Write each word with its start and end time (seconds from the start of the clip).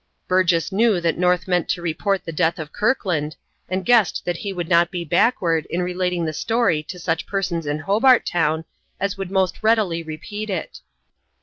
Burgess 0.27 0.71
knew 0.71 0.99
that 0.99 1.19
North 1.19 1.47
meant 1.47 1.69
to 1.69 1.81
report 1.83 2.25
the 2.25 2.31
death 2.31 2.57
of 2.57 2.73
Kirkland, 2.73 3.35
and 3.69 3.85
guessed 3.85 4.25
that 4.25 4.37
he 4.37 4.51
would 4.51 4.67
not 4.67 4.89
be 4.89 5.05
backward 5.05 5.67
in 5.69 5.83
relating 5.83 6.25
the 6.25 6.33
story 6.33 6.81
to 6.81 6.97
such 6.97 7.27
persons 7.27 7.67
in 7.67 7.77
Hobart 7.77 8.25
Town 8.25 8.65
as 8.99 9.15
would 9.19 9.29
most 9.29 9.61
readily 9.61 10.01
repeat 10.01 10.49
it. 10.49 10.79